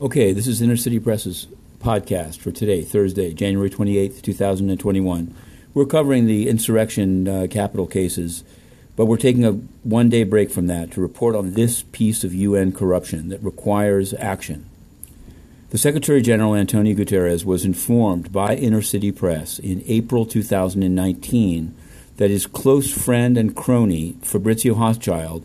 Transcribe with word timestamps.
Okay, 0.00 0.32
this 0.32 0.46
is 0.46 0.62
Inner 0.62 0.76
City 0.76 1.00
Press's 1.00 1.48
podcast 1.80 2.38
for 2.38 2.52
today, 2.52 2.82
Thursday, 2.82 3.34
January 3.34 3.68
28th, 3.68 4.22
2021. 4.22 5.34
We're 5.74 5.86
covering 5.86 6.26
the 6.26 6.48
insurrection 6.48 7.26
uh, 7.26 7.48
Capitol 7.50 7.88
cases, 7.88 8.44
but 8.94 9.06
we're 9.06 9.16
taking 9.16 9.44
a 9.44 9.54
one 9.82 10.08
day 10.08 10.22
break 10.22 10.52
from 10.52 10.68
that 10.68 10.92
to 10.92 11.00
report 11.00 11.34
on 11.34 11.54
this 11.54 11.82
piece 11.82 12.22
of 12.22 12.32
UN 12.32 12.70
corruption 12.70 13.28
that 13.30 13.42
requires 13.42 14.14
action. 14.14 14.70
The 15.70 15.78
Secretary 15.78 16.22
General 16.22 16.54
Antonio 16.54 16.94
Guterres 16.94 17.44
was 17.44 17.64
informed 17.64 18.30
by 18.30 18.54
Inner 18.54 18.82
City 18.82 19.10
Press 19.10 19.58
in 19.58 19.82
April 19.86 20.26
2019 20.26 21.74
that 22.18 22.30
his 22.30 22.46
close 22.46 22.88
friend 22.88 23.36
and 23.36 23.56
crony, 23.56 24.14
Fabrizio 24.22 24.76
Hochschild, 24.76 25.42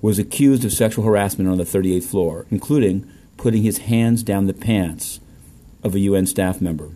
was 0.00 0.20
accused 0.20 0.64
of 0.64 0.72
sexual 0.72 1.04
harassment 1.04 1.50
on 1.50 1.58
the 1.58 1.64
38th 1.64 2.04
floor, 2.04 2.46
including 2.48 3.10
putting 3.42 3.64
his 3.64 3.78
hands 3.78 4.22
down 4.22 4.46
the 4.46 4.54
pants 4.54 5.18
of 5.82 5.96
a 5.96 5.98
UN 5.98 6.26
staff 6.26 6.60
member. 6.60 6.90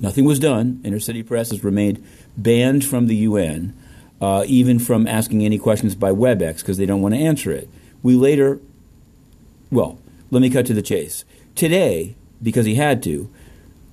Nothing 0.00 0.24
was 0.24 0.38
done. 0.38 0.80
Inner 0.82 0.98
City 0.98 1.22
Press 1.22 1.50
has 1.50 1.62
remained 1.62 2.02
banned 2.38 2.86
from 2.86 3.06
the 3.06 3.16
UN, 3.16 3.76
uh, 4.18 4.44
even 4.46 4.78
from 4.78 5.06
asking 5.06 5.44
any 5.44 5.58
questions 5.58 5.94
by 5.94 6.10
WebEx 6.10 6.60
because 6.60 6.78
they 6.78 6.86
don't 6.86 7.02
want 7.02 7.14
to 7.14 7.20
answer 7.20 7.52
it. 7.52 7.68
We 8.02 8.14
later, 8.14 8.60
well, 9.70 9.98
let 10.30 10.40
me 10.40 10.48
cut 10.48 10.64
to 10.66 10.74
the 10.74 10.80
chase. 10.80 11.26
Today, 11.54 12.16
because 12.42 12.64
he 12.64 12.76
had 12.76 13.02
to, 13.02 13.30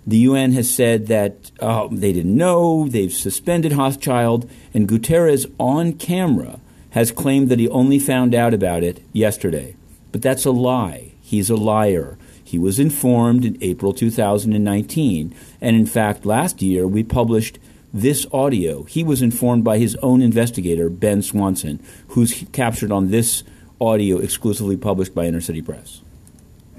the 0.07 0.19
UN 0.19 0.53
has 0.53 0.73
said 0.73 1.07
that 1.07 1.51
uh, 1.59 1.89
they 1.91 2.13
didn't 2.13 2.37
know, 2.37 2.87
they've 2.87 3.11
suspended 3.11 3.73
Hochschild, 3.73 4.49
and 4.73 4.87
Guterres 4.87 5.45
on 5.59 5.91
camera 5.91 6.61
has 6.91 7.11
claimed 7.11 7.49
that 7.49 7.59
he 7.59 7.67
only 7.67 7.99
found 7.99 8.33
out 8.33 8.53
about 8.53 8.81
it 8.81 9.03
yesterday. 9.11 9.75
But 10.11 10.21
that's 10.21 10.45
a 10.45 10.51
lie. 10.51 11.11
He's 11.21 11.49
a 11.49 11.55
liar. 11.55 12.17
He 12.43 12.57
was 12.57 12.79
informed 12.79 13.45
in 13.45 13.57
April 13.61 13.93
2019. 13.93 15.35
And 15.61 15.75
in 15.75 15.85
fact, 15.85 16.25
last 16.25 16.61
year 16.61 16.87
we 16.87 17.03
published 17.03 17.59
this 17.93 18.25
audio. 18.31 18.83
He 18.83 19.03
was 19.03 19.21
informed 19.21 19.63
by 19.63 19.77
his 19.77 19.95
own 19.97 20.21
investigator, 20.21 20.89
Ben 20.89 21.21
Swanson, 21.21 21.79
who's 22.09 22.45
captured 22.51 22.91
on 22.91 23.11
this 23.11 23.43
audio 23.79 24.17
exclusively 24.17 24.77
published 24.77 25.13
by 25.13 25.25
Inner 25.25 25.41
City 25.41 25.61
Press. 25.61 26.01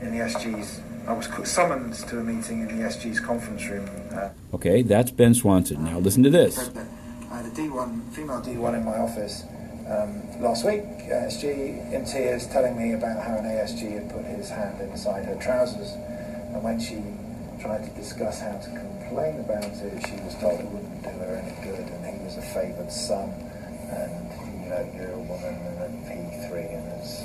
In 0.01 0.11
the 0.11 0.25
SG's, 0.25 0.81
I 1.07 1.13
was 1.13 1.29
summoned 1.49 1.95
to 1.95 2.19
a 2.19 2.25
meeting 2.25 2.63
in 2.63 2.67
the 2.67 2.89
SG's 2.89 3.21
conference 3.21 3.65
room. 3.67 3.89
Uh, 4.13 4.31
okay, 4.55 4.83
that's 4.83 5.11
Ben 5.11 5.35
Swanson. 5.35 5.85
Now 5.85 5.99
listen 5.99 6.23
to 6.25 6.31
this. 6.31 6.71
I 7.31 7.37
had 7.37 7.47
a 7.47 7.51
D1, 7.51 8.11
female 8.11 8.41
D1 8.41 8.77
in 8.77 8.85
my 8.85 8.97
office 8.99 9.45
um, 9.91 10.23
last 10.41 10.65
week, 10.65 10.83
ASG 11.11 11.93
in 11.93 12.05
tears 12.05 12.47
telling 12.47 12.79
me 12.79 12.93
about 12.93 13.23
how 13.23 13.39
an 13.39 13.45
ASG 13.45 13.91
had 13.91 14.09
put 14.11 14.25
his 14.25 14.49
hand 14.49 14.81
inside 14.81 15.25
her 15.25 15.35
trousers. 15.37 15.93
And 16.55 16.63
when 16.63 16.79
she 16.79 17.03
tried 17.61 17.85
to 17.85 17.91
discuss 17.91 18.41
how 18.41 18.53
to 18.53 18.71
complain 18.71 19.41
about 19.41 19.65
it, 19.65 20.07
she 20.07 20.15
was 20.23 20.35
told 20.37 20.61
it 20.61 20.67
wouldn't 20.67 21.03
do 21.03 21.09
her 21.11 21.35
any 21.35 21.55
good 21.63 21.87
and 21.87 22.07
he 22.07 22.25
was 22.25 22.37
a 22.37 22.43
favoured 22.43 22.93
son. 22.93 23.31
And, 23.91 24.63
you 24.63 24.71
know, 24.71 24.93
you're 24.95 25.11
a 25.11 25.19
woman 25.19 25.55
and 25.55 25.79
a 25.79 26.09
P3 26.09 26.75
and 26.75 27.01
it's... 27.01 27.25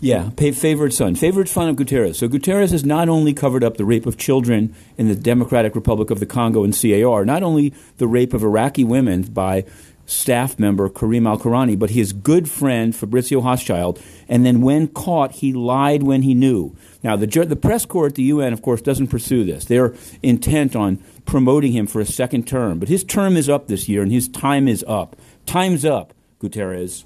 Yeah, 0.00 0.30
favored 0.30 0.92
son, 0.92 1.14
favored 1.14 1.48
son 1.48 1.68
of 1.68 1.76
Guterres. 1.76 2.16
So 2.16 2.28
Guterres 2.28 2.72
has 2.72 2.84
not 2.84 3.08
only 3.08 3.32
covered 3.32 3.62
up 3.62 3.76
the 3.76 3.84
rape 3.84 4.04
of 4.04 4.18
children 4.18 4.74
in 4.98 5.06
the 5.06 5.14
Democratic 5.14 5.76
Republic 5.76 6.10
of 6.10 6.18
the 6.18 6.26
Congo 6.26 6.64
and 6.64 6.74
CAR, 6.74 7.24
not 7.24 7.44
only 7.44 7.72
the 7.98 8.08
rape 8.08 8.34
of 8.34 8.42
Iraqi 8.42 8.82
women 8.82 9.22
by 9.22 9.64
staff 10.06 10.58
member 10.58 10.88
Karim 10.88 11.24
Elkorany, 11.24 11.78
but 11.78 11.90
his 11.90 12.12
good 12.12 12.48
friend 12.48 12.94
Fabrizio 12.94 13.40
Hochschild. 13.40 14.00
And 14.28 14.44
then, 14.44 14.62
when 14.62 14.88
caught, 14.88 15.32
he 15.32 15.52
lied 15.52 16.02
when 16.02 16.22
he 16.22 16.34
knew. 16.34 16.76
Now, 17.02 17.16
the, 17.16 17.26
the 17.26 17.56
press 17.56 17.84
corps 17.84 18.06
at 18.06 18.14
the 18.14 18.22
UN, 18.24 18.52
of 18.52 18.62
course, 18.62 18.80
doesn't 18.80 19.08
pursue 19.08 19.44
this. 19.44 19.64
They're 19.64 19.94
intent 20.22 20.76
on 20.76 21.02
promoting 21.26 21.72
him 21.72 21.86
for 21.86 22.00
a 22.00 22.06
second 22.06 22.46
term. 22.46 22.78
But 22.78 22.88
his 22.88 23.04
term 23.04 23.36
is 23.36 23.48
up 23.48 23.68
this 23.68 23.88
year, 23.88 24.02
and 24.02 24.12
his 24.12 24.28
time 24.28 24.68
is 24.68 24.84
up. 24.86 25.16
Time's 25.46 25.84
up, 25.84 26.14
Guterres. 26.40 27.04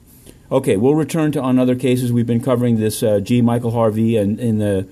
Okay, 0.50 0.76
we'll 0.76 0.94
return 0.94 1.32
to 1.32 1.40
on 1.40 1.58
other 1.58 1.74
cases. 1.74 2.12
We've 2.12 2.26
been 2.26 2.42
covering 2.42 2.78
this 2.78 3.02
uh, 3.02 3.20
G. 3.20 3.42
Michael 3.42 3.72
Harvey 3.72 4.16
and 4.16 4.38
in 4.38 4.58
the 4.58 4.86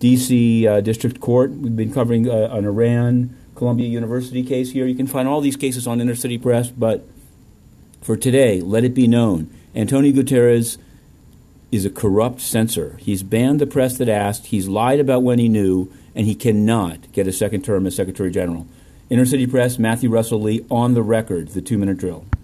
D.C. 0.00 0.66
Uh, 0.66 0.80
District 0.80 1.20
Court. 1.20 1.52
We've 1.52 1.76
been 1.76 1.92
covering 1.92 2.28
uh, 2.28 2.48
an 2.50 2.64
Iran 2.64 3.36
Columbia 3.54 3.88
University 3.88 4.42
case 4.42 4.72
here. 4.72 4.86
You 4.86 4.96
can 4.96 5.06
find 5.06 5.28
all 5.28 5.40
these 5.40 5.56
cases 5.56 5.86
on 5.86 6.00
Inner 6.00 6.16
City 6.16 6.38
Press, 6.38 6.70
but 6.70 7.06
for 8.06 8.16
today, 8.16 8.60
let 8.60 8.84
it 8.84 8.94
be 8.94 9.08
known 9.08 9.50
Antonio 9.74 10.12
Guterres 10.12 10.78
is 11.72 11.84
a 11.84 11.90
corrupt 11.90 12.40
censor. 12.40 12.96
He's 13.00 13.24
banned 13.24 13.60
the 13.60 13.66
press 13.66 13.98
that 13.98 14.08
asked, 14.08 14.46
he's 14.46 14.68
lied 14.68 15.00
about 15.00 15.24
when 15.24 15.40
he 15.40 15.48
knew, 15.48 15.92
and 16.14 16.24
he 16.24 16.36
cannot 16.36 17.10
get 17.12 17.26
a 17.26 17.32
second 17.32 17.64
term 17.64 17.84
as 17.84 17.96
Secretary 17.96 18.30
General. 18.30 18.64
Inner 19.10 19.26
City 19.26 19.44
Press, 19.44 19.76
Matthew 19.80 20.08
Russell 20.08 20.40
Lee, 20.40 20.64
on 20.70 20.94
the 20.94 21.02
record, 21.02 21.48
the 21.48 21.60
two 21.60 21.78
minute 21.78 21.98
drill. 21.98 22.26